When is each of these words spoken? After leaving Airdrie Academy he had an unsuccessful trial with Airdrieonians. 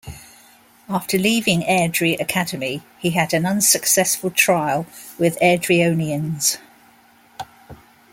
After 0.89 1.19
leaving 1.19 1.61
Airdrie 1.61 2.19
Academy 2.19 2.81
he 2.97 3.11
had 3.11 3.35
an 3.35 3.45
unsuccessful 3.45 4.31
trial 4.31 4.87
with 5.19 5.37
Airdrieonians. 5.43 6.57